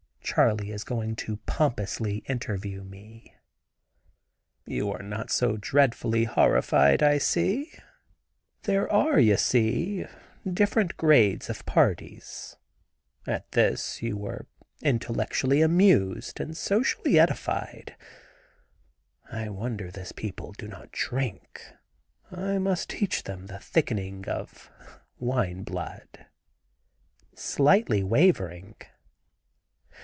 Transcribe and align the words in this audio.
Charley 0.23 0.71
is 0.71 0.85
going 0.85 1.17
to 1.17 1.37
pompously 1.45 2.19
interview 2.19 2.85
me. 2.85 3.35
"You 4.65 4.89
are 4.89 5.03
not 5.03 5.29
so 5.29 5.57
dreadfully 5.59 6.23
horrified, 6.23 7.03
I 7.03 7.17
see. 7.17 7.73
There 8.63 8.89
are, 8.89 9.19
you 9.19 9.35
see, 9.35 10.05
different 10.49 10.95
grades 10.95 11.49
of 11.49 11.65
parties. 11.65 12.55
At 13.27 13.51
this 13.51 14.01
you 14.01 14.15
were 14.15 14.47
intellectually 14.81 15.61
amused 15.61 16.39
and 16.39 16.55
society 16.55 17.19
edified. 17.19 17.97
I 19.29 19.49
wonder 19.49 19.91
this 19.91 20.13
people 20.13 20.53
do 20.53 20.69
not 20.69 20.93
drink. 20.93 21.73
I 22.31 22.57
must 22.57 22.89
teach 22.89 23.23
them 23.23 23.47
the 23.47 23.59
thickening 23.59 24.29
of 24.29 24.71
wine 25.19 25.63
blood," 25.63 26.25
slightly 27.35 28.01
wavering. 28.01 28.75